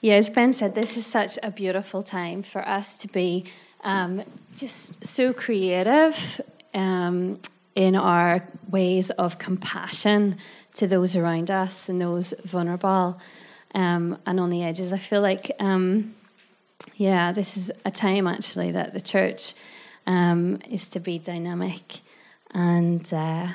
[0.00, 3.46] Yeah, as Ben said, this is such a beautiful time for us to be
[3.82, 4.22] um,
[4.56, 6.40] just so creative
[6.72, 7.40] um,
[7.74, 10.36] in our ways of compassion
[10.74, 13.18] to those around us and those vulnerable
[13.74, 14.92] um, and on the edges.
[14.92, 16.14] I feel like, um,
[16.94, 19.54] yeah, this is a time actually that the church
[20.06, 22.02] um, is to be dynamic
[22.52, 23.12] and.
[23.12, 23.48] Uh,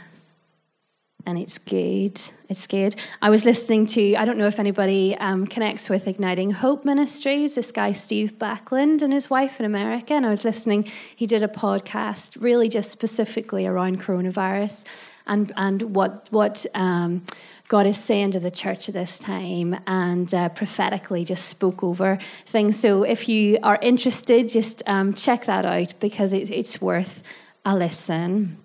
[1.26, 2.20] and it's good.
[2.50, 2.96] It's good.
[3.21, 7.55] I was listening to, I don't know if anybody um, connects with Igniting Hope Ministries,
[7.55, 10.14] this guy, Steve Backlund, and his wife in America.
[10.14, 10.84] And I was listening,
[11.16, 14.84] he did a podcast really just specifically around coronavirus
[15.26, 17.22] and, and what, what um,
[17.70, 22.20] God is saying to the church at this time and uh, prophetically just spoke over
[22.45, 22.80] things.
[22.80, 27.23] So if you are interested, just um, check that out because it, it's worth
[27.66, 28.58] a listen.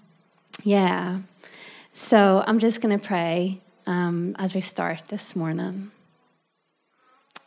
[0.64, 1.20] Yeah.
[1.98, 5.90] So I'm just going to pray um, as we start this morning.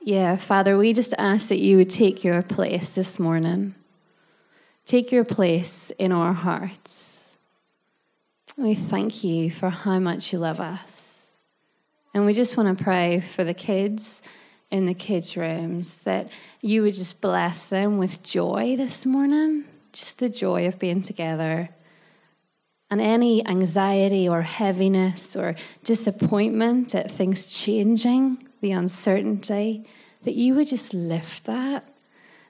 [0.01, 3.75] Yeah, Father, we just ask that you would take your place this morning.
[4.85, 7.23] Take your place in our hearts.
[8.57, 11.21] We thank you for how much you love us.
[12.13, 14.21] And we just want to pray for the kids
[14.69, 16.29] in the kids' rooms that
[16.59, 19.63] you would just bless them with joy this morning,
[19.93, 21.69] just the joy of being together
[22.91, 29.85] and any anxiety or heaviness or disappointment at things changing, the uncertainty,
[30.23, 31.85] that you would just lift that.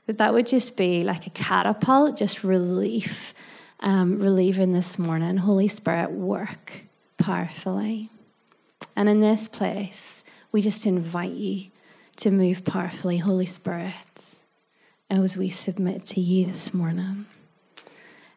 [0.08, 3.36] That that would just be like a catapult, just relief,
[3.82, 5.38] um, relieving this morning.
[5.38, 6.86] Holy Spirit, work
[7.18, 8.10] powerfully.
[8.96, 11.68] And in this place, we just invite you
[12.18, 14.40] to move powerfully, Holy Spirit,
[15.08, 17.28] as we submit to you this morning.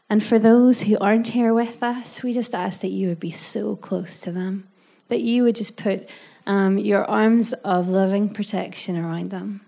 [0.08, 3.30] And for those who aren't here with us, we just ask that you would be
[3.30, 4.68] so close to them,
[5.08, 6.10] that you would just put
[6.46, 9.62] um, your arms of loving protection around them,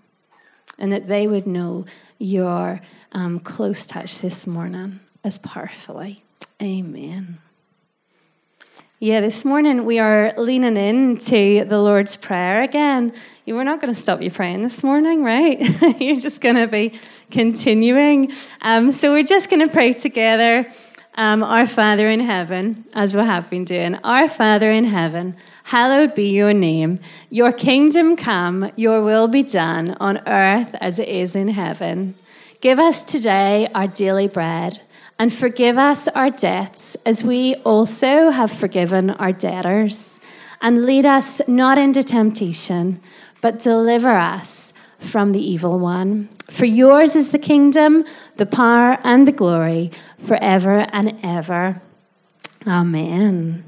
[0.77, 1.85] and that they would know
[2.19, 6.23] your um, close touch this morning as powerfully.
[6.61, 7.39] Amen.
[8.99, 13.13] Yeah, this morning we are leaning into the Lord's Prayer again.
[13.45, 15.59] You were not going to stop you praying this morning, right?
[16.01, 16.97] You're just going to be
[17.29, 18.31] continuing.
[18.63, 20.67] Um, so we're just going to pray together.
[21.13, 23.99] Um, Our Father in heaven, as we have been doing.
[24.03, 25.35] Our Father in heaven,
[25.65, 26.99] hallowed be your name.
[27.29, 32.15] Your kingdom come, your will be done on earth as it is in heaven.
[32.61, 34.81] Give us today our daily bread
[35.19, 40.19] and forgive us our debts as we also have forgiven our debtors.
[40.61, 42.99] And lead us not into temptation,
[43.41, 46.29] but deliver us from the evil one.
[46.49, 48.05] For yours is the kingdom,
[48.37, 51.81] the power, and the glory forever and ever.
[52.65, 53.63] Amen.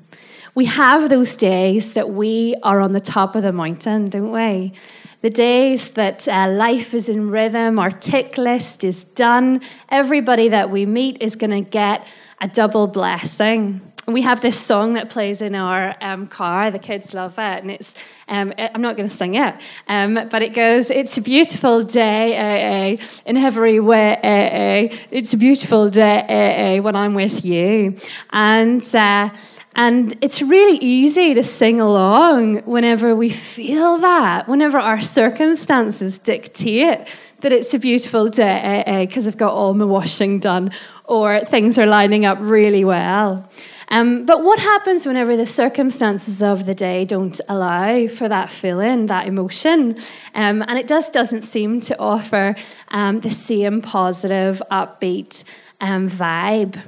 [0.56, 4.74] We have those days that we are on the top of the mountain, don't we?
[5.22, 10.70] The days that uh, life is in rhythm, our tick list is done, everybody that
[10.70, 12.08] we meet is going to get
[12.40, 13.82] a double blessing.
[14.08, 16.72] We have this song that plays in our um, car.
[16.72, 17.94] The kids love it, and it's.
[18.28, 19.54] Um, I'm not going to sing it,
[19.88, 20.90] um, but it goes.
[20.90, 24.16] It's a beautiful day uh, uh, in every way.
[24.18, 27.98] Uh, it's a beautiful day when I'm with you,
[28.32, 29.30] and uh,
[29.76, 37.08] and it's really easy to sing along whenever we feel that, whenever our circumstances dictate
[37.42, 40.72] that it's a beautiful day because I've got all my washing done
[41.06, 43.48] or things are lining up really well.
[43.92, 49.08] Um, but what happens whenever the circumstances of the day don't allow for that feeling,
[49.08, 49.98] that emotion?
[50.36, 52.56] Um, and it just doesn't seem to offer
[52.90, 55.44] um, the same positive, upbeat
[55.82, 56.80] um, vibe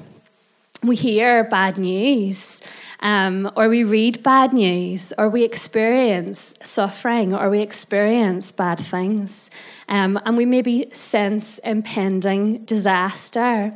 [0.83, 2.59] we hear bad news,
[3.01, 9.51] um, or we read bad news, or we experience suffering, or we experience bad things,
[9.87, 13.73] um, and we maybe sense impending disaster.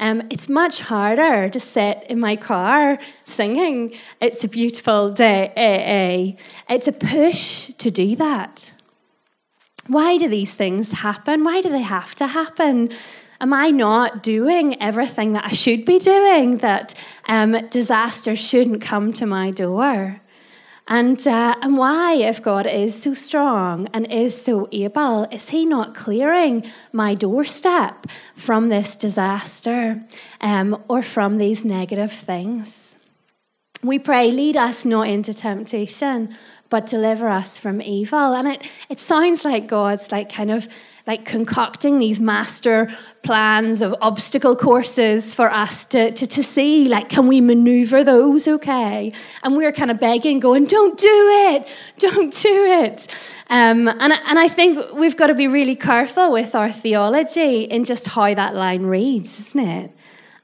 [0.00, 6.36] Um, it's much harder to sit in my car singing It's a Beautiful Day.
[6.68, 8.72] It's a push to do that.
[9.86, 11.44] Why do these things happen?
[11.44, 12.90] Why do they have to happen?
[13.40, 16.58] Am I not doing everything that I should be doing?
[16.58, 16.94] That
[17.28, 20.20] um, disaster shouldn't come to my door?
[20.88, 25.66] And, uh, and why, if God is so strong and is so able, is He
[25.66, 30.02] not clearing my doorstep from this disaster
[30.40, 32.96] um, or from these negative things?
[33.82, 36.34] We pray, lead us not into temptation,
[36.70, 38.32] but deliver us from evil.
[38.32, 40.68] And it, it sounds like God's like kind of
[41.08, 42.88] like concocting these master
[43.22, 48.46] plans of obstacle courses for us to, to, to see, like, can we maneuver those
[48.46, 49.10] okay?
[49.42, 51.66] And we're kind of begging, going, don't do it,
[51.98, 53.08] don't do it.
[53.48, 57.84] Um, and, and I think we've got to be really careful with our theology in
[57.84, 59.90] just how that line reads, isn't it?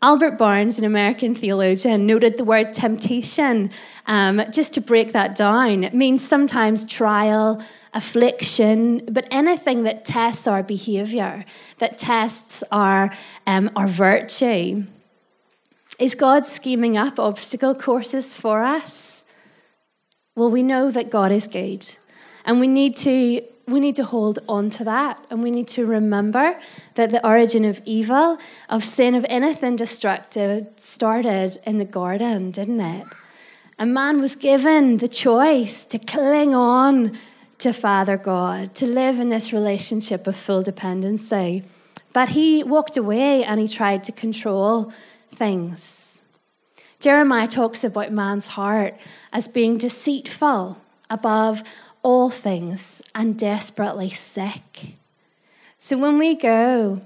[0.04, 3.70] Albert Barnes, an American theologian, noted the word temptation.
[4.06, 7.62] Um, just to break that down, it means sometimes trial,
[7.94, 11.46] affliction, but anything that tests our behavior,
[11.78, 13.10] that tests our,
[13.46, 14.84] um, our virtue.
[15.98, 19.24] Is God scheming up obstacle courses for us?
[20.36, 21.90] Well, we know that God is good,
[22.44, 25.86] and we need to we need to hold on to that and we need to
[25.86, 26.58] remember
[26.96, 28.38] that the origin of evil,
[28.68, 33.06] of sin, of anything destructive started in the garden, didn't it?
[33.78, 37.16] A man was given the choice to cling on
[37.58, 41.64] to Father God, to live in this relationship of full dependency.
[42.12, 44.92] But he walked away and he tried to control
[45.30, 46.20] things.
[47.00, 48.94] Jeremiah talks about man's heart
[49.32, 50.78] as being deceitful
[51.10, 51.62] above
[52.04, 54.94] all things and desperately sick.
[55.80, 57.00] So when we go,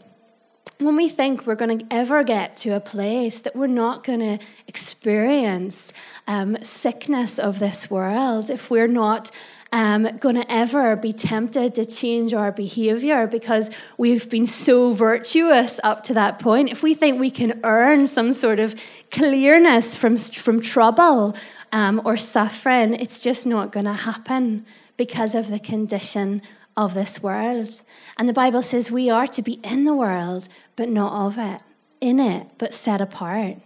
[0.79, 4.21] when we think we're going to ever get to a place that we're not going
[4.21, 5.93] to experience
[6.27, 9.31] um, sickness of this world, if we're not
[9.73, 15.79] um, going to ever be tempted to change our behavior because we've been so virtuous
[15.83, 18.75] up to that point, if we think we can earn some sort of
[19.11, 21.37] clearness from, from trouble
[21.73, 24.65] um, or suffering, it's just not going to happen
[24.99, 26.43] because of the condition
[26.77, 27.81] of this world.
[28.19, 31.63] And the Bible says we are to be in the world, but not of it,
[32.03, 33.57] in it, but set apart.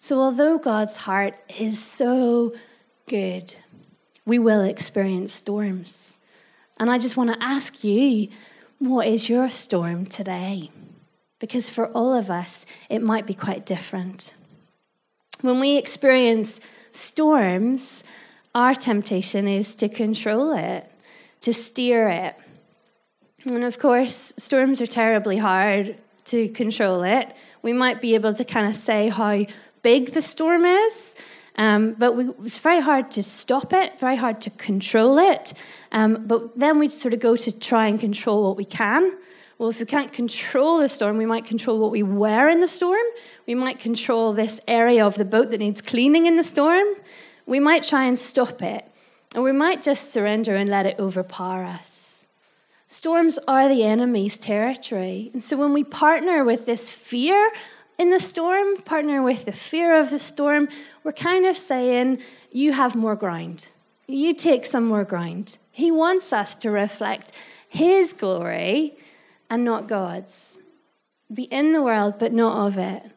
[0.00, 2.52] So, although God's heart is so
[3.06, 3.54] good,
[4.26, 6.18] we will experience storms.
[6.78, 8.28] And I just want to ask you,
[8.78, 10.70] what is your storm today?
[11.38, 14.34] Because for all of us, it might be quite different.
[15.40, 16.60] When we experience
[16.92, 18.02] storms,
[18.54, 20.90] our temptation is to control it,
[21.40, 22.36] to steer it.
[23.46, 25.96] And of course, storms are terribly hard
[26.26, 27.34] to control it.
[27.62, 29.44] We might be able to kind of say how
[29.82, 31.14] big the storm is,
[31.56, 35.52] um, but we, it's very hard to stop it, very hard to control it.
[35.92, 39.16] Um, but then we sort of go to try and control what we can.
[39.58, 42.66] Well, if we can't control the storm, we might control what we wear in the
[42.66, 43.04] storm.
[43.46, 46.86] We might control this area of the boat that needs cleaning in the storm
[47.46, 48.90] we might try and stop it,
[49.34, 52.24] or we might just surrender and let it overpower us.
[52.88, 55.30] Storms are the enemy's territory.
[55.32, 57.50] And so when we partner with this fear
[57.98, 60.68] in the storm, partner with the fear of the storm,
[61.02, 62.20] we're kind of saying,
[62.52, 63.66] You have more ground.
[64.06, 65.58] You take some more ground.
[65.72, 67.32] He wants us to reflect
[67.68, 68.94] His glory
[69.50, 70.58] and not God's.
[71.32, 73.10] Be in the world, but not of it.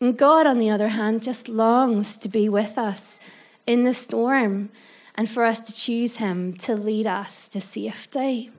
[0.00, 3.20] And God, on the other hand, just longs to be with us
[3.68, 4.70] in the storm
[5.14, 8.50] and for us to choose Him to lead us to safety.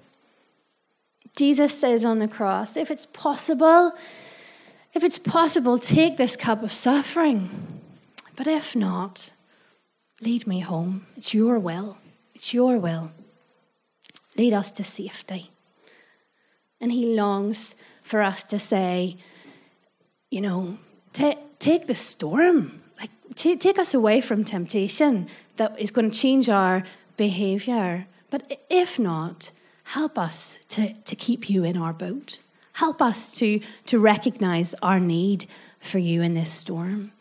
[1.35, 3.93] Jesus says on the cross, if it's possible,
[4.93, 7.49] if it's possible, take this cup of suffering.
[8.35, 9.31] But if not,
[10.21, 11.07] lead me home.
[11.17, 11.97] It's your will.
[12.35, 13.11] It's your will.
[14.37, 15.49] Lead us to safety.
[16.79, 19.17] And he longs for us to say,
[20.29, 20.77] you know,
[21.13, 22.83] take the storm
[23.35, 26.83] t- take us away from temptation that is going to change our
[27.17, 28.07] behavior.
[28.29, 29.51] But if not,
[29.83, 32.39] help us to, to keep you in our boat.
[32.73, 35.47] Help us to, to recognize our need
[35.79, 37.11] for you in this storm.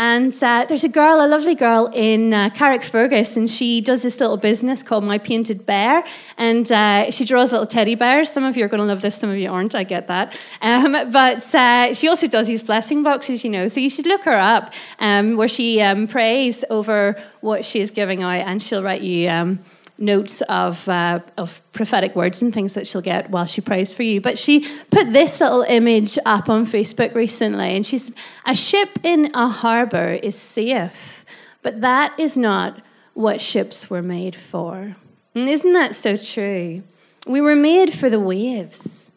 [0.00, 4.20] And uh, there's a girl, a lovely girl in uh, Carrickfergus, and she does this
[4.20, 6.04] little business called My Painted Bear.
[6.36, 8.30] And uh, she draws little teddy bears.
[8.30, 10.40] Some of you are going to love this, some of you aren't, I get that.
[10.62, 13.66] Um, but uh, she also does these blessing boxes, you know.
[13.66, 17.90] So you should look her up um, where she um, prays over what she is
[17.90, 19.58] giving out, and she'll write you um,
[19.98, 24.04] notes of, uh, of prophetic words and things that she'll get while she prays for
[24.04, 24.20] you.
[24.20, 28.14] But she put this little image up on Facebook recently, and she said,
[28.46, 31.24] A ship in a harbour is safe,
[31.62, 32.80] but that is not
[33.14, 34.94] what ships were made for.
[35.34, 36.82] And isn't that so true?
[37.26, 39.10] We were made for the waves.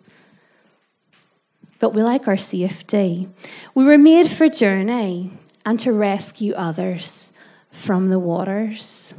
[1.79, 3.27] But we like our safety.
[3.73, 5.31] We were made for journey
[5.65, 7.31] and to rescue others
[7.71, 9.13] from the waters.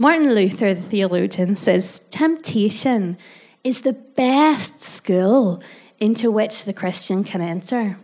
[0.00, 3.18] Martin Luther, the theologian, says temptation
[3.64, 5.60] is the best school
[5.98, 7.98] into which the Christian can enter.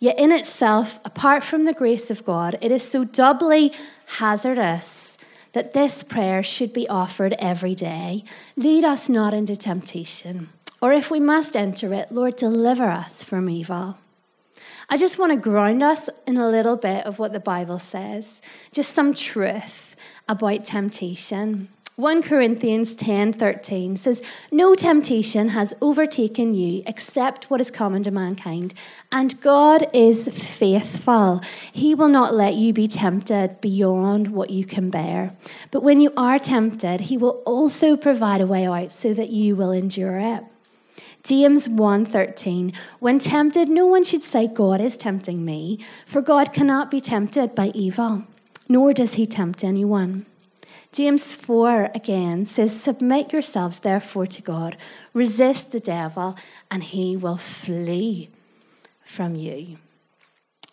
[0.00, 3.70] Yet, in itself, apart from the grace of God, it is so doubly
[4.06, 5.18] hazardous
[5.52, 8.24] that this prayer should be offered every day.
[8.56, 10.48] Lead us not into temptation,
[10.80, 13.98] or if we must enter it, Lord, deliver us from evil.
[14.88, 18.40] I just want to ground us in a little bit of what the Bible says,
[18.72, 19.85] just some truth
[20.28, 21.68] about temptation.
[21.96, 24.20] 1 Corinthians 10:13 says,
[24.52, 28.74] "No temptation has overtaken you except what is common to mankind,
[29.10, 31.40] and God is faithful.
[31.72, 35.32] He will not let you be tempted beyond what you can bear.
[35.70, 39.56] But when you are tempted, he will also provide a way out so that you
[39.56, 40.44] will endure it."
[41.22, 46.90] James 1:13 When tempted no one should say God is tempting me for God cannot
[46.90, 48.24] be tempted by evil
[48.68, 50.26] nor does he tempt anyone.
[50.92, 54.76] James 4 again says, Submit yourselves therefore to God,
[55.12, 56.36] resist the devil,
[56.70, 58.30] and he will flee
[59.04, 59.78] from you.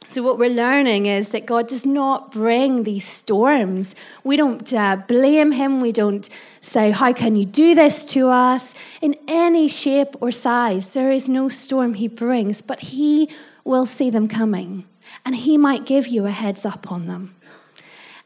[0.05, 3.95] So, what we're learning is that God does not bring these storms.
[4.23, 5.79] We don't uh, blame Him.
[5.79, 6.27] We don't
[6.61, 8.75] say, How can you do this to us?
[9.01, 13.29] In any shape or size, there is no storm He brings, but He
[13.63, 14.85] will see them coming.
[15.25, 17.35] And He might give you a heads up on them.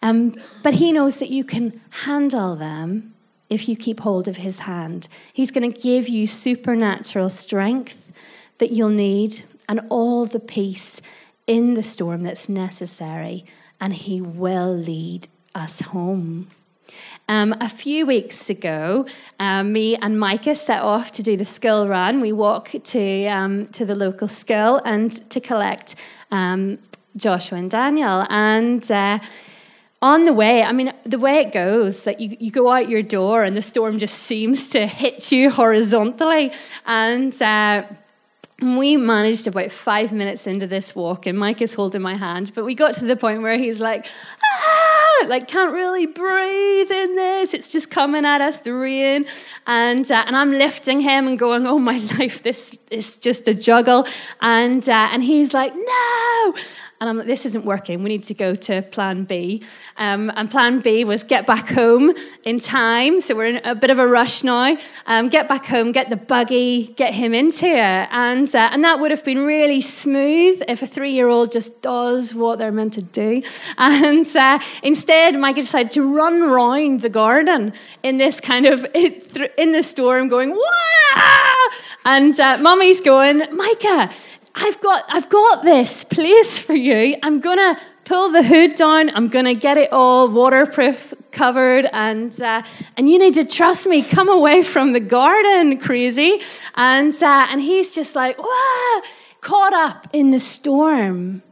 [0.02, 3.14] Um, but he knows that you can handle them
[3.50, 5.08] if you keep hold of his hand.
[5.34, 8.12] He's going to give you supernatural strength
[8.58, 11.02] that you'll need and all the peace
[11.46, 13.46] in the storm that's necessary,
[13.80, 16.50] and he will lead us home.
[17.30, 19.06] Um, a few weeks ago,
[19.40, 22.22] um, me and Micah set off to do the school run.
[22.22, 25.96] We walk to um, to the local school and to collect
[26.32, 26.80] um,
[27.18, 28.26] Joshua and Daniel.
[28.30, 29.20] And uh,
[30.02, 33.02] on the way, I mean, the way it goes, that you, you go out your
[33.02, 36.52] door and the storm just seems to hit you horizontally.
[36.86, 37.84] And uh,
[38.62, 42.66] we managed about five minutes into this walk, and Mike is holding my hand, but
[42.66, 44.08] we got to the point where he's like,
[44.44, 47.54] ah, like can't really breathe in this.
[47.54, 49.26] It's just coming at us, the rain,
[49.68, 53.54] and uh, and I'm lifting him and going, oh my life, this is just a
[53.54, 54.08] juggle,
[54.42, 56.54] and uh, and he's like, no.
[57.00, 58.02] And I'm like, this isn't working.
[58.02, 59.62] We need to go to plan B.
[59.98, 62.12] Um, and plan B was get back home
[62.44, 63.22] in time.
[63.22, 64.76] So we're in a bit of a rush now.
[65.06, 68.08] Um, get back home, get the buggy, get him into it.
[68.12, 71.84] And, uh, and that would have been really smooth if a three year old just
[71.84, 73.44] does what they're meant to do.
[73.78, 79.72] And uh, instead, Micah decided to run round the garden in this kind of, in
[79.72, 81.28] the storm, going, Wah!
[82.06, 84.10] And uh, mommy's going, Micah,
[84.60, 87.16] I've got, I've got this place for you.
[87.22, 89.12] I'm going to pull the hood down.
[89.16, 91.88] I'm going to get it all waterproof covered.
[91.94, 92.64] And, uh,
[92.98, 94.02] and you need to trust me.
[94.02, 96.42] Come away from the garden, crazy.
[96.76, 98.38] And, uh, and he's just like,
[99.42, 101.44] caught up in the storm.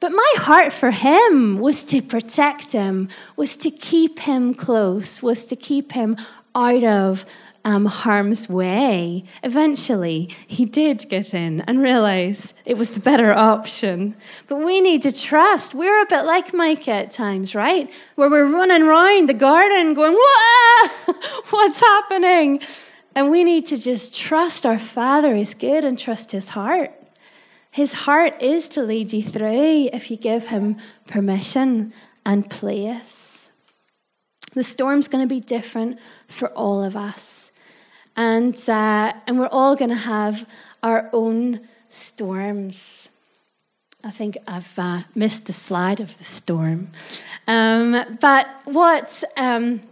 [0.00, 5.44] But my heart for him was to protect him, was to keep him close, was
[5.46, 6.16] to keep him
[6.54, 7.26] out of
[7.68, 9.24] um, harm's way.
[9.42, 14.16] Eventually, he did get in and realize it was the better option.
[14.46, 15.74] But we need to trust.
[15.74, 17.92] We're a bit like Micah at times, right?
[18.14, 20.16] Where we're running around the garden going,
[21.50, 22.60] what's happening?
[23.14, 26.94] And we need to just trust our Father is good and trust his heart.
[27.70, 31.92] His heart is to lead you through if you give him permission
[32.24, 33.50] and place.
[34.54, 35.98] The storm's going to be different
[36.28, 37.47] for all of us.
[38.18, 40.44] And, uh, and we're all going to have
[40.82, 43.08] our own storms.
[44.02, 46.88] I think I've uh, missed the slide of the storm.
[47.46, 49.82] Um, but what, um,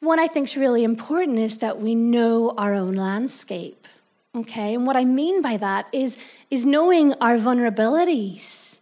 [0.00, 3.86] what I think is really important is that we know our own landscape.
[4.34, 6.16] Okay, and what I mean by that is,
[6.50, 8.78] is knowing our vulnerabilities,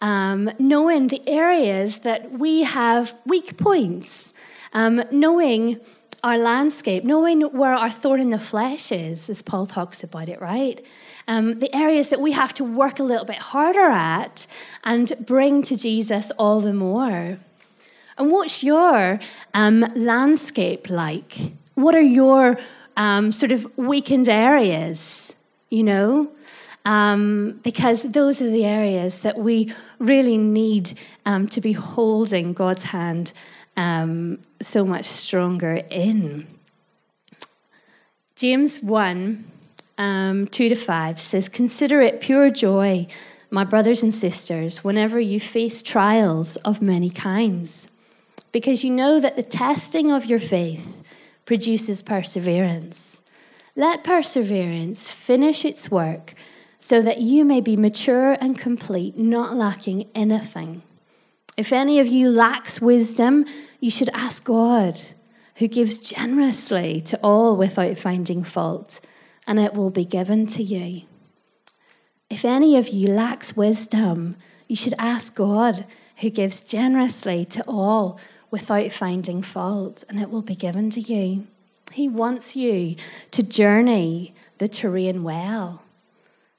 [0.00, 4.32] um, knowing the areas that we have weak points,
[4.72, 5.78] um, knowing
[6.22, 10.40] our landscape, knowing where our thorn in the flesh is, as Paul talks about it,
[10.40, 10.84] right?
[11.28, 14.46] Um, the areas that we have to work a little bit harder at
[14.84, 17.38] and bring to Jesus all the more.
[18.18, 19.20] And what's your
[19.52, 21.38] um, landscape like?
[21.74, 22.58] What are your
[22.96, 25.32] um, sort of weakened areas,
[25.68, 26.30] you know?
[26.84, 30.96] Um, because those are the areas that we really need
[31.26, 33.32] um, to be holding God's hand
[33.76, 36.46] um, so much stronger in.
[38.34, 39.44] James 1
[39.98, 43.06] um, 2 to 5 says, Consider it pure joy,
[43.50, 47.88] my brothers and sisters, whenever you face trials of many kinds,
[48.52, 51.02] because you know that the testing of your faith
[51.44, 53.22] produces perseverance.
[53.74, 56.34] Let perseverance finish its work
[56.78, 60.82] so that you may be mature and complete, not lacking anything.
[61.56, 63.46] If any of you lacks wisdom,
[63.80, 65.00] you should ask God,
[65.54, 69.00] who gives generously to all without finding fault,
[69.46, 71.06] and it will be given to you.
[72.28, 74.36] If any of you lacks wisdom,
[74.68, 75.86] you should ask God,
[76.18, 78.20] who gives generously to all
[78.50, 81.46] without finding fault, and it will be given to you.
[81.92, 82.96] He wants you
[83.30, 85.85] to journey the terrain well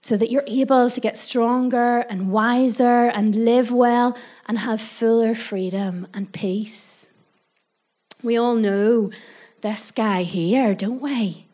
[0.07, 5.35] so that you're able to get stronger and wiser and live well and have fuller
[5.35, 7.07] freedom and peace.
[8.23, 9.11] We all know
[9.59, 11.47] this guy here, don't we?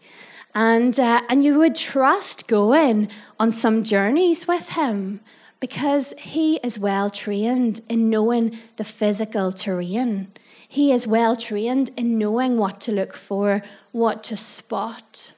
[0.54, 5.22] And, uh, and you would trust going on some journeys with him
[5.60, 10.32] because he is well trained in knowing the physical terrain.
[10.68, 15.34] He is well trained in knowing what to look for, what to spot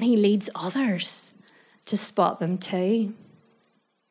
[0.00, 1.30] and he leads others
[1.84, 3.12] to spot them too.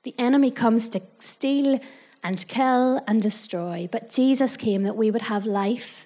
[0.04, 1.80] The enemy comes to steal
[2.24, 6.06] and kill and destroy, but Jesus came that we would have life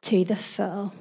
[0.00, 0.94] to the full.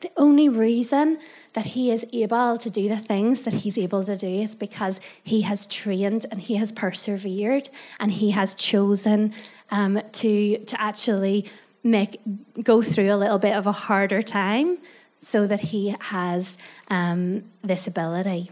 [0.00, 1.18] The only reason
[1.52, 5.00] that he is able to do the things that he's able to do is because
[5.22, 7.68] he has trained and he has persevered
[8.00, 9.34] and he has chosen
[9.70, 11.44] um, to, to actually
[11.82, 12.22] make,
[12.62, 14.78] go through a little bit of a harder time
[15.24, 18.50] so that he has um, this ability.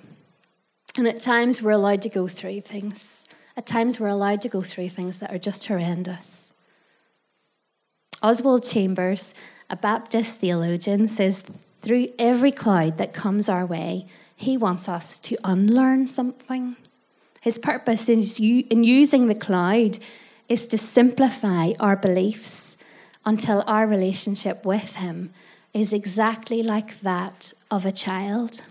[0.96, 3.24] And at times we're allowed to go through things.
[3.56, 6.54] At times we're allowed to go through things that are just horrendous.
[8.22, 9.34] Oswald Chambers,
[9.68, 11.44] a Baptist theologian, says
[11.82, 16.76] through every cloud that comes our way, he wants us to unlearn something.
[17.40, 19.98] His purpose in using the cloud
[20.48, 22.76] is to simplify our beliefs
[23.24, 25.32] until our relationship with him
[25.72, 28.62] is exactly like that of a child.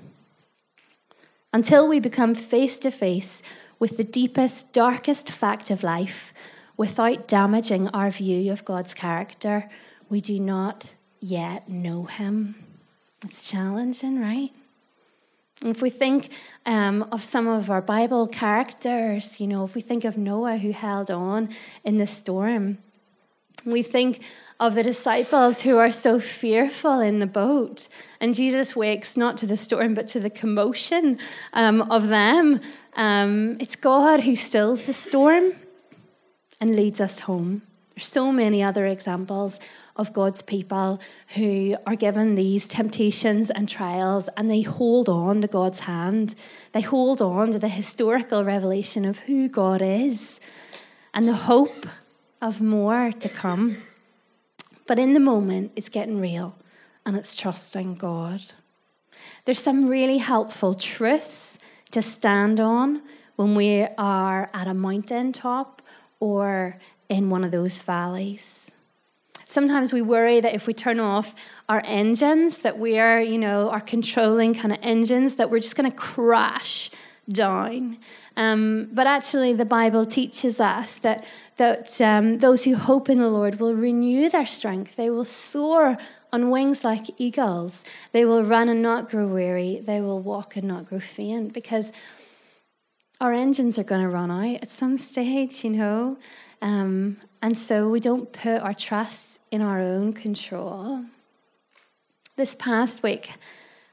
[1.54, 3.42] Until we become face to face
[3.80, 6.34] with the deepest, darkest fact of life
[6.78, 9.70] without damaging our view of God's character,
[10.10, 12.56] we do not yet know Him.
[13.24, 14.52] It's challenging, right?
[15.64, 16.30] If we think
[16.66, 20.72] um, of some of our Bible characters, you know, if we think of Noah who
[20.72, 21.50] held on
[21.84, 22.80] in the storm,
[23.64, 24.24] we think
[24.62, 27.88] of the disciples who are so fearful in the boat.
[28.20, 31.18] And Jesus wakes not to the storm, but to the commotion
[31.54, 32.62] um, of them.
[32.96, 35.54] Um, it's God who stills the storm
[36.62, 37.64] and leads us home.
[37.96, 39.60] There's so many other examples
[39.96, 41.02] of God's people
[41.36, 46.36] who are given these temptations and trials and they hold on to God's hand.
[46.74, 50.40] They hold on to the historical revelation of who God is
[51.16, 51.88] and the hope
[52.44, 53.78] of more to come.
[54.92, 56.54] But in the moment, it's getting real
[57.06, 58.42] and it's trusting God.
[59.46, 61.58] There's some really helpful truths
[61.92, 63.02] to stand on
[63.38, 65.82] when we are at a mountain top
[66.20, 66.78] or
[67.08, 68.72] in one of those valleys.
[69.46, 71.36] Sometimes we worry that if we turn off
[71.70, 75.78] our engines, that we are, you know, our controlling kind of engines, that we're just
[75.78, 76.92] going to crash
[77.30, 77.98] down.
[78.38, 81.26] Um, but actually, the Bible teaches us that,
[81.58, 84.96] that um, those who hope in the Lord will renew their strength.
[84.96, 85.98] They will soar
[86.32, 87.84] on wings like eagles.
[88.14, 89.82] They will run and not grow weary.
[89.86, 91.92] They will walk and not grow faint because
[93.20, 96.18] our engines are going to run out at some stage, you know.
[96.62, 101.06] Um, and so we don't put our trust in our own control.
[102.38, 103.34] This past week,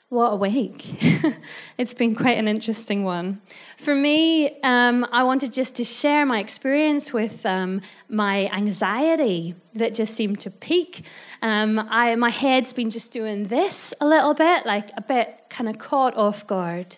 [0.08, 0.84] what a week.
[1.78, 3.42] it's been quite an interesting one.
[3.76, 9.94] For me, um, I wanted just to share my experience with um, my anxiety that
[9.94, 11.04] just seemed to peak.
[11.42, 15.68] Um, I, my head's been just doing this a little bit, like a bit kind
[15.68, 16.96] of caught off guard.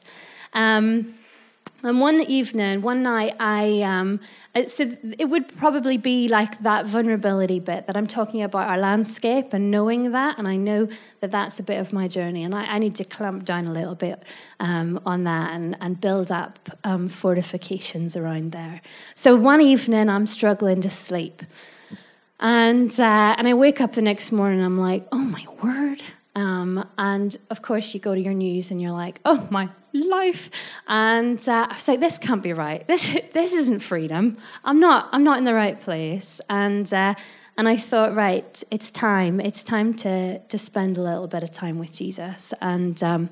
[0.52, 1.14] Um,
[1.82, 4.20] and one evening, one night, I um,
[4.66, 9.52] so it would probably be like that vulnerability bit that I'm talking about our landscape
[9.52, 10.88] and knowing that, and I know
[11.20, 13.72] that that's a bit of my journey, and I, I need to clamp down a
[13.72, 14.22] little bit
[14.58, 18.82] um, on that and, and build up um, fortifications around there.
[19.14, 21.42] So one evening, I'm struggling to sleep,
[22.38, 26.02] and uh, and I wake up the next morning, I'm like, oh my word.
[26.36, 30.50] Um, and of course, you go to your news and you're like, oh my life.
[30.86, 32.86] And uh, I was like, this can't be right.
[32.86, 34.36] This this isn't freedom.
[34.64, 36.40] I'm not I'm not in the right place.
[36.48, 37.14] And uh,
[37.56, 39.40] and I thought, right, it's time.
[39.40, 42.54] It's time to to spend a little bit of time with Jesus.
[42.60, 43.30] And um,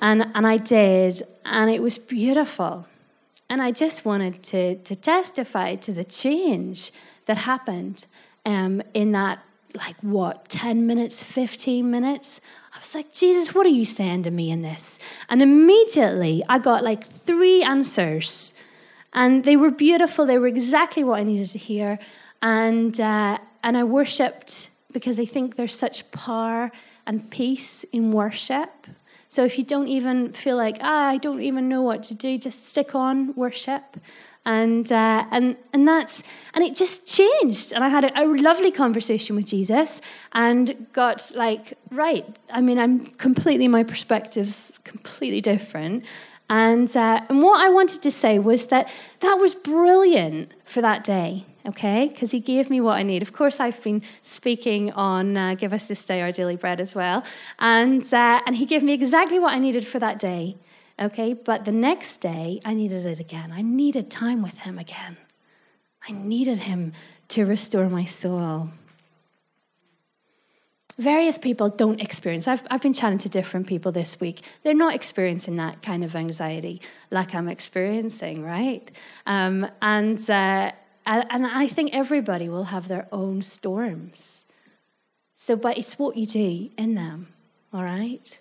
[0.00, 2.86] and and I did, and it was beautiful.
[3.48, 6.92] And I just wanted to to testify to the change
[7.26, 8.06] that happened
[8.44, 9.40] um, in that
[9.74, 12.40] like what 10 minutes 15 minutes
[12.74, 14.98] I was like, Jesus, what are you saying to me in this?
[15.28, 18.54] And immediately I got like three answers
[19.12, 20.24] And they were beautiful.
[20.24, 21.98] They were exactly what I needed to hear.
[22.42, 26.70] And, uh, and I worshipped because I think there's such power
[27.06, 28.86] and peace in worship.
[29.28, 32.38] So if you don't even feel like, ah, I don't even know what to do,
[32.38, 33.96] just stick on worship.
[34.46, 36.22] And, uh, and, and that's,
[36.54, 37.72] and it just changed.
[37.72, 40.00] And I had a, a lovely conversation with Jesus
[40.32, 46.04] and got like, right, I mean, I'm completely, my perspective's completely different.
[46.48, 51.04] And, uh, and what I wanted to say was that that was brilliant for that
[51.04, 52.08] day, okay?
[52.08, 53.22] Because he gave me what I need.
[53.22, 56.92] Of course, I've been speaking on uh, Give Us This Day Our Daily Bread as
[56.92, 57.22] well.
[57.60, 60.56] And, uh, and he gave me exactly what I needed for that day,
[61.00, 61.32] okay?
[61.32, 63.52] But the next day, I needed it again.
[63.52, 65.16] I needed time with him again.
[66.08, 66.92] I needed him
[67.28, 68.70] to restore my soul
[71.00, 72.46] various people don't experience.
[72.46, 74.42] I've, I've been chatting to different people this week.
[74.62, 78.88] They're not experiencing that kind of anxiety like I'm experiencing, right?
[79.24, 80.72] Um, and, uh,
[81.06, 84.44] and I think everybody will have their own storms.
[85.38, 87.28] So, but it's what you do in them,
[87.72, 88.38] all right?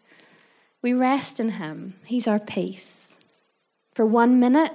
[0.81, 3.15] We rest in Him, He's our peace.
[3.93, 4.71] For one minute,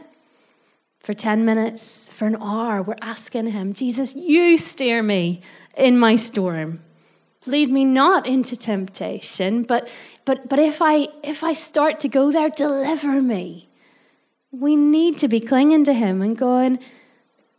[1.01, 5.41] for 10 minutes, for an hour, we're asking Him, Jesus, you steer me
[5.77, 6.81] in my storm.
[7.47, 9.89] Lead me not into temptation, but,
[10.25, 13.69] but, but if, I, if I start to go there, deliver me.
[14.51, 16.79] We need to be clinging to Him and going,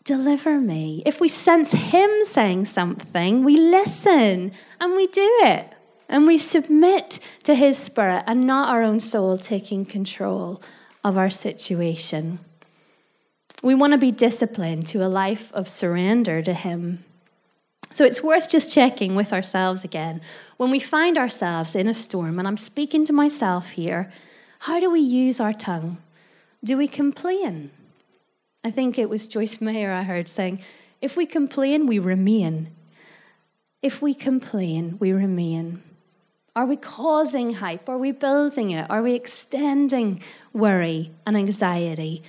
[0.05, 1.01] Deliver me.
[1.03, 5.75] If we sense Him saying something, we listen and we do it.
[6.08, 10.62] And we submit to His Spirit and not our own soul taking control
[11.04, 12.39] of our situation.
[13.63, 17.04] We want to be disciplined to a life of surrender to Him.
[17.94, 20.20] So it's worth just checking with ourselves again.
[20.58, 24.12] When we find ourselves in a storm, and I'm speaking to myself here,
[24.60, 25.98] how do we use our tongue?
[26.63, 27.72] Do we complain?
[28.65, 30.62] I think it was Joyce Meyer I heard saying,
[31.02, 32.72] if we complain, we remain.
[33.82, 35.84] If we complain, we remain.
[36.56, 37.89] Are we causing hype?
[37.89, 38.89] Are we building it?
[38.89, 40.22] Are we extending
[40.54, 42.24] worry and anxiety?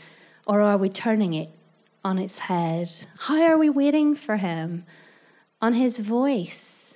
[0.46, 1.50] Or are we turning it
[2.04, 2.90] on its head?
[3.18, 4.84] How are we waiting for Him?
[5.60, 6.94] on his voice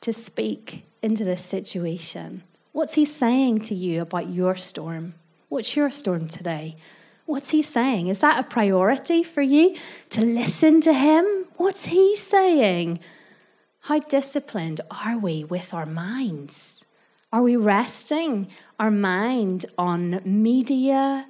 [0.00, 2.42] to speak into this situation?
[2.72, 5.14] What's he saying to you about your storm?
[5.48, 6.76] What's your storm today?
[7.26, 8.06] What's he saying?
[8.08, 9.76] Is that a priority for you
[10.10, 11.24] to listen to him?
[11.56, 13.00] What's he saying?
[13.86, 16.84] How disciplined are we with our minds?
[17.32, 18.46] Are we resting
[18.78, 21.26] our mind on media,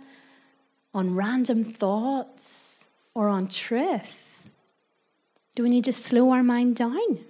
[0.93, 4.45] on random thoughts, or on truth?
[5.55, 7.21] Do we need to slow our mind down?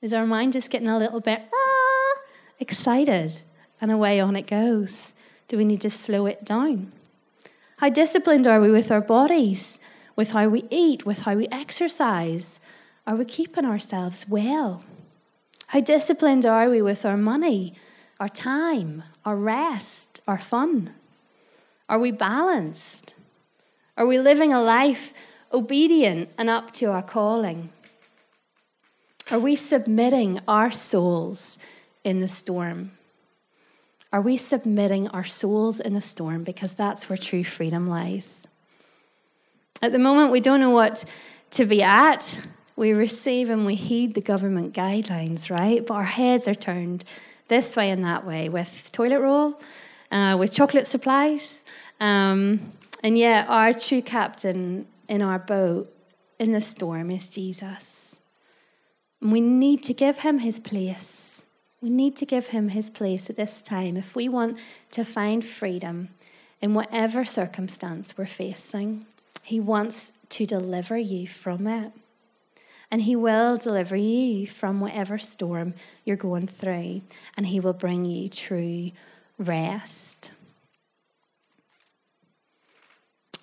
[0.00, 2.20] Is our mind just getting a little bit ah,
[2.60, 3.40] excited
[3.80, 5.12] and away on it goes?
[5.48, 6.92] Do we need to slow it down?
[7.78, 9.80] How disciplined are we with our bodies,
[10.14, 12.60] with how we eat, with how we exercise?
[13.06, 14.82] Are we keeping ourselves well?
[15.68, 17.74] How disciplined are we with our money,
[18.18, 20.94] our time, our rest, our fun?
[21.88, 23.14] Are we balanced?
[23.96, 25.14] Are we living a life
[25.52, 27.70] obedient and up to our calling?
[29.30, 31.58] Are we submitting our souls
[32.04, 32.92] in the storm?
[34.12, 36.44] Are we submitting our souls in the storm?
[36.44, 38.42] Because that's where true freedom lies.
[39.82, 41.04] At the moment, we don't know what
[41.52, 42.38] to be at.
[42.76, 45.84] We receive and we heed the government guidelines, right?
[45.84, 47.04] But our heads are turned
[47.48, 49.60] this way and that way with toilet roll,
[50.12, 51.62] uh, with chocolate supplies.
[52.00, 55.92] Um, and yet, our true captain in our boat
[56.38, 58.16] in the storm is Jesus.
[59.20, 61.42] And we need to give him his place.
[61.80, 64.58] We need to give him his place at this time if we want
[64.90, 66.08] to find freedom
[66.60, 69.06] in whatever circumstance we're facing.
[69.42, 71.92] He wants to deliver you from it.
[72.90, 77.02] And He will deliver you from whatever storm you're going through,
[77.36, 78.92] and He will bring you true
[79.38, 80.30] rest.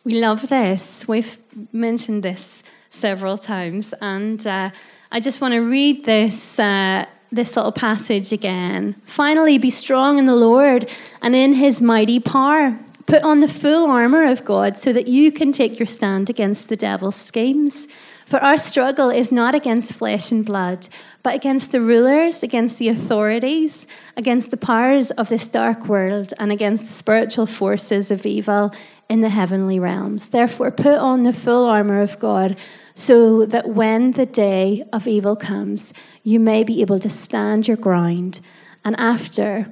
[0.03, 1.07] We love this.
[1.07, 1.37] We've
[1.71, 4.71] mentioned this several times, and uh,
[5.11, 6.59] I just want to read this.
[6.59, 8.93] Uh, this little passage again.
[9.05, 10.89] Finally, be strong in the Lord
[11.21, 12.77] and in his mighty power.
[13.07, 16.69] Put on the full armor of God so that you can take your stand against
[16.69, 17.87] the devil's schemes.
[18.25, 20.87] For our struggle is not against flesh and blood,
[21.23, 26.51] but against the rulers, against the authorities, against the powers of this dark world, and
[26.51, 28.73] against the spiritual forces of evil
[29.09, 30.29] in the heavenly realms.
[30.29, 32.57] Therefore, put on the full armor of God
[32.95, 37.77] so that when the day of evil comes, you may be able to stand your
[37.77, 38.39] ground.
[38.85, 39.67] And after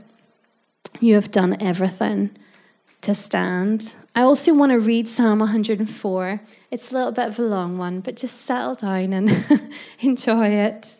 [0.99, 2.31] you have done everything
[3.01, 6.41] to stand, I also want to read Psalm 104.
[6.69, 9.71] It's a little bit of a long one, but just settle down and
[10.01, 10.99] enjoy it.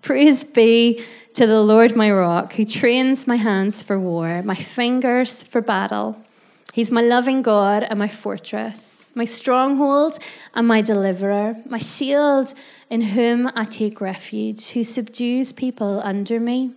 [0.00, 5.42] Praise be to the Lord my rock, who trains my hands for war, my fingers
[5.42, 6.16] for battle.
[6.72, 10.18] He's my loving God and my fortress, my stronghold
[10.54, 12.54] and my deliverer, my shield
[12.88, 16.72] in whom I take refuge, who subdues people under me.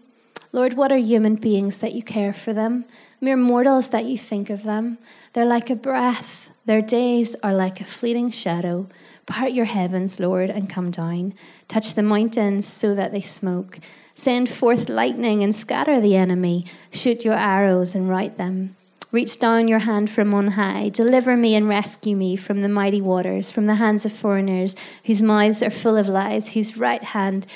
[0.52, 2.86] Lord, what are human beings that you care for them?
[3.22, 4.98] Mere mortals that you think of them.
[5.34, 8.88] They're like a breath, their days are like a fleeting shadow.
[9.26, 11.34] Part your heavens, Lord, and come down.
[11.68, 13.80] Touch the mountains so that they smoke.
[14.14, 16.66] Send forth lightning and scatter the enemy.
[16.92, 18.76] Shoot your arrows and right them.
[19.12, 20.90] Reach down your hand from on high.
[20.90, 25.24] Deliver me and rescue me from the mighty waters, from the hands of foreigners whose
[25.24, 27.48] mouths are full of lies, whose right hand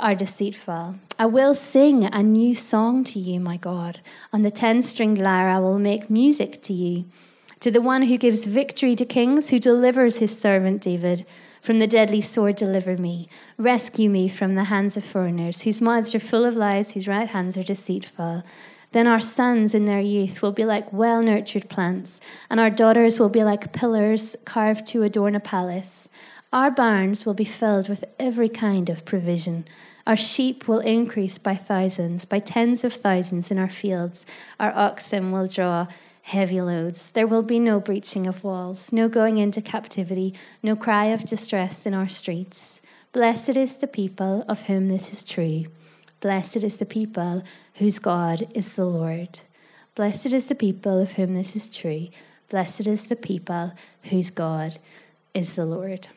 [0.00, 0.96] are deceitful.
[1.18, 4.00] I will sing a new song to you, my God.
[4.32, 7.06] On the ten stringed lyre, I will make music to you.
[7.60, 11.26] To the one who gives victory to kings, who delivers his servant David.
[11.60, 13.28] From the deadly sword, deliver me.
[13.56, 17.28] Rescue me from the hands of foreigners, whose mouths are full of lies, whose right
[17.28, 18.44] hands are deceitful.
[18.92, 23.20] Then our sons in their youth will be like well nurtured plants, and our daughters
[23.20, 26.08] will be like pillars carved to adorn a palace.
[26.52, 29.66] Our barns will be filled with every kind of provision.
[30.06, 34.24] Our sheep will increase by thousands, by tens of thousands in our fields.
[34.58, 35.88] Our oxen will draw
[36.22, 37.10] heavy loads.
[37.10, 40.32] There will be no breaching of walls, no going into captivity,
[40.62, 42.80] no cry of distress in our streets.
[43.12, 45.66] Blessed is the people of whom this is true.
[46.20, 47.42] Blessed is the people
[47.74, 49.40] whose God is the Lord.
[49.94, 52.04] Blessed is the people of whom this is true.
[52.48, 53.72] Blessed is the people
[54.04, 54.78] whose God
[55.34, 56.08] is the Lord.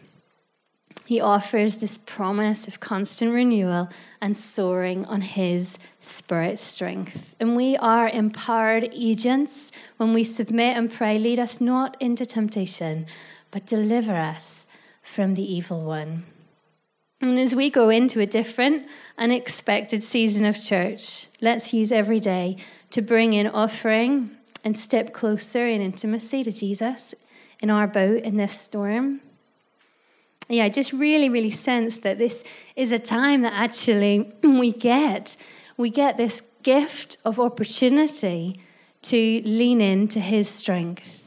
[1.11, 3.89] He offers this promise of constant renewal
[4.21, 7.35] and soaring on His Spirit strength.
[7.37, 13.07] And we are empowered agents when we submit and pray, lead us not into temptation,
[13.51, 14.67] but deliver us
[15.01, 16.23] from the evil one.
[17.19, 22.55] And as we go into a different, unexpected season of church, let's use every day
[22.91, 24.31] to bring in offering
[24.63, 27.13] and step closer in intimacy to Jesus
[27.59, 29.19] in our boat in this storm.
[30.49, 32.43] Yeah, I just really, really sense that this
[32.75, 35.37] is a time that actually we get.
[35.77, 38.59] We get this gift of opportunity
[39.03, 41.21] to lean into his strength.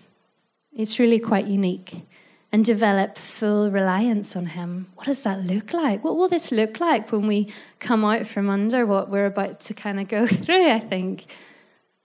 [0.77, 1.95] It's really quite unique
[2.55, 4.87] and develop full reliance on Him.
[4.95, 6.05] What does that look like?
[6.05, 7.49] What will this look like when we
[7.81, 10.71] come out from under what we're about to kind of go through?
[10.71, 11.25] I think.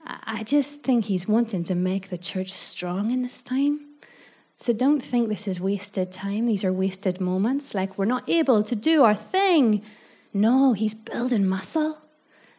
[0.04, 3.89] I just think He's wanting to make the church strong in this time.
[4.60, 6.46] So don't think this is wasted time.
[6.46, 9.82] These are wasted moments, like we're not able to do our thing.
[10.34, 11.98] No, He's building muscle.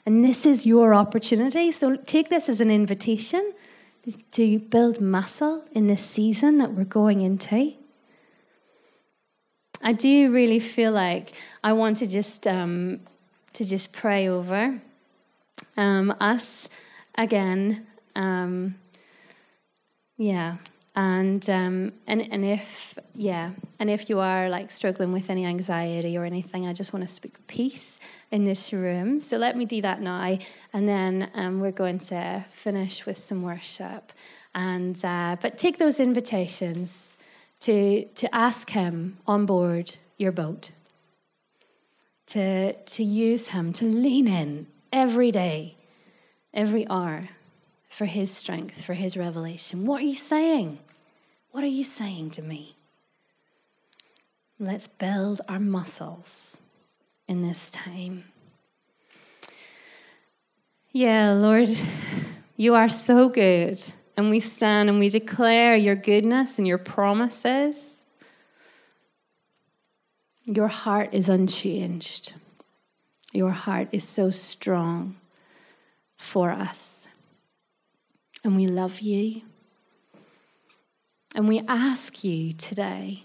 [0.07, 1.71] And this is your opportunity.
[1.71, 3.53] So take this as an invitation
[4.31, 7.75] to build muscle in this season that we're going into.
[9.83, 11.33] I do really feel like
[11.63, 13.01] I want to just um,
[13.53, 14.81] to just pray over
[15.77, 16.69] um, us
[17.17, 17.87] again.
[18.17, 18.77] Um,
[20.17, 20.57] yeah,
[21.01, 26.19] and um, and and if yeah, and if you are like struggling with any anxiety
[26.19, 27.99] or anything, I just want to speak peace
[28.31, 29.19] in this room.
[29.19, 30.37] So let me do that now,
[30.75, 34.13] and then um, we're going to finish with some worship.
[34.55, 37.17] And uh, but take those invitations
[37.61, 40.71] to, to ask Him on board your boat,
[42.27, 45.77] to, to use Him, to lean in every day,
[46.53, 47.23] every hour
[47.89, 49.87] for His strength, for His revelation.
[49.87, 50.79] What are you saying?
[51.51, 52.77] What are you saying to me?
[54.59, 56.57] Let's build our muscles
[57.27, 58.25] in this time.
[60.93, 61.69] Yeah, Lord,
[62.57, 63.83] you are so good
[64.17, 68.03] and we stand and we declare your goodness and your promises,
[70.45, 72.35] your heart is unchanged.
[73.33, 75.17] Your heart is so strong
[76.17, 77.07] for us.
[78.43, 79.43] And we love you.
[81.35, 83.25] And we ask you today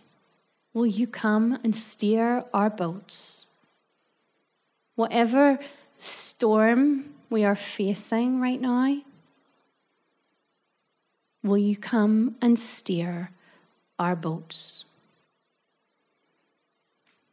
[0.74, 3.48] will you come and steer our boats?
[4.96, 5.60] Whatever
[5.98, 9.02] storm we are facing right now,
[11.46, 13.30] Will you come and steer
[14.00, 14.84] our boats?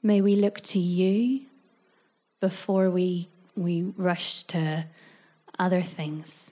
[0.02, 1.46] May we look to you
[2.38, 4.84] before we, we rush to
[5.58, 6.50] other things.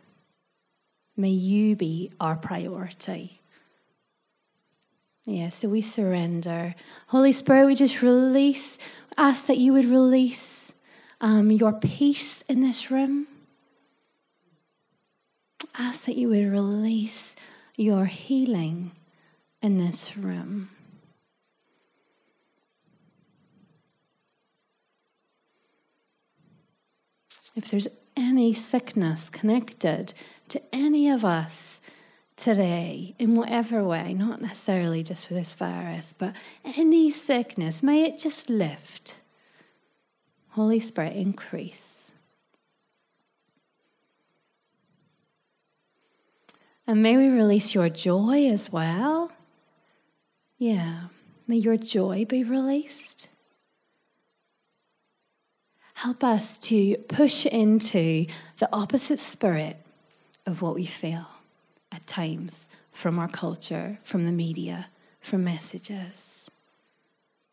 [1.19, 3.40] May you be our priority.
[5.31, 6.75] Yeah, so we surrender.
[7.07, 8.79] Holy Spirit, we just release,
[9.17, 10.73] ask that you would release
[11.21, 13.29] um, your peace in this room.
[15.79, 17.37] Ask that you would release
[17.77, 18.91] your healing
[19.63, 20.71] in this room.
[27.55, 30.13] If there's any sickness connected
[30.49, 31.80] to any of us
[32.41, 38.19] today, in whatever way, not necessarily just for this virus, but any sickness, may it
[38.19, 39.17] just lift.
[40.51, 42.11] Holy Spirit, increase.
[46.87, 49.31] And may we release your joy as well.
[50.59, 51.05] Yeah,
[51.47, 53.29] may your joy be released.
[55.95, 58.27] Help us to push into
[58.59, 59.77] the opposite spirit
[60.47, 61.30] of what we feel
[61.93, 64.89] at times from our culture, from the media,
[65.21, 66.49] from messages.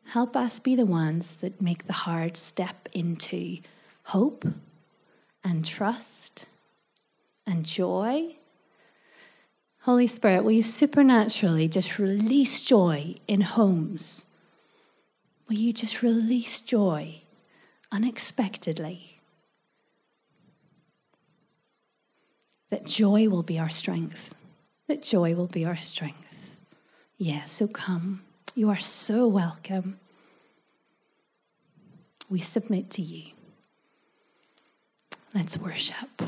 [0.08, 3.60] Help us be the ones that make the hard step into
[4.04, 4.46] hope
[5.44, 6.46] and trust
[7.46, 8.36] and joy.
[9.82, 14.26] Holy Spirit, will you supernaturally just release joy in homes?
[15.48, 17.22] Will you just release joy
[17.92, 19.17] unexpectedly.
[22.70, 24.34] That joy will be our strength.
[24.88, 26.52] That joy will be our strength.
[27.18, 28.24] Yes, yeah, so come.
[28.56, 30.00] You are so welcome.
[32.30, 33.32] We submit to you.
[35.34, 36.24] Let's worship.